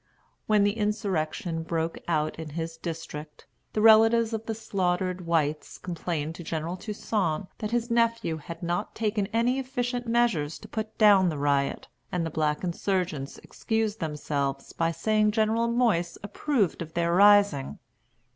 When 0.47 0.63
the 0.63 0.71
insurrection 0.73 1.61
broke 1.61 1.99
out 2.07 2.39
in 2.39 2.49
his 2.57 2.75
district, 2.75 3.45
the 3.73 3.81
relatives 3.81 4.33
of 4.33 4.47
the 4.47 4.55
slaughtered 4.55 5.27
whites 5.27 5.77
complained 5.77 6.33
to 6.33 6.43
General 6.43 6.75
Toussaint 6.75 7.45
that 7.59 7.69
his 7.69 7.91
nephew 7.91 8.37
had 8.37 8.63
not 8.63 8.95
taken 8.95 9.27
any 9.27 9.59
efficient 9.59 10.07
measures 10.07 10.57
to 10.57 10.67
put 10.67 10.97
down 10.97 11.29
the 11.29 11.37
riot; 11.37 11.87
and 12.11 12.25
the 12.25 12.31
black 12.31 12.63
insurgents 12.63 13.37
excused 13.43 13.99
themselves 13.99 14.73
by 14.73 14.91
saying 14.91 15.29
General 15.33 15.67
Moyse 15.67 16.17
approved 16.23 16.81
of 16.81 16.95
their 16.95 17.13
rising. 17.13 17.77